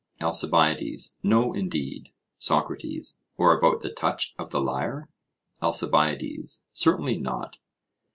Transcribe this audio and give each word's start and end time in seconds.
ALCIBIADES: 0.19 1.19
No, 1.21 1.53
indeed. 1.53 2.11
SOCRATES: 2.39 3.21
Or 3.37 3.55
about 3.55 3.81
the 3.81 3.91
touch 3.91 4.33
of 4.39 4.49
the 4.49 4.59
lyre? 4.59 5.09
ALCIBIADES: 5.61 6.65
Certainly 6.73 7.19
not. 7.19 7.59